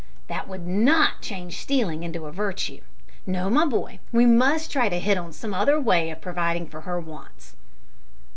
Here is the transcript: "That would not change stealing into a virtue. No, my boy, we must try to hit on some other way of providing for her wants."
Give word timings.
"That 0.29 0.47
would 0.47 0.65
not 0.65 1.21
change 1.21 1.59
stealing 1.61 2.01
into 2.01 2.25
a 2.25 2.31
virtue. 2.31 2.79
No, 3.27 3.51
my 3.51 3.67
boy, 3.67 3.99
we 4.11 4.25
must 4.25 4.71
try 4.71 4.89
to 4.89 4.97
hit 4.99 5.15
on 5.15 5.31
some 5.31 5.53
other 5.53 5.79
way 5.79 6.09
of 6.09 6.21
providing 6.21 6.65
for 6.65 6.81
her 6.81 6.99
wants." 6.99 7.55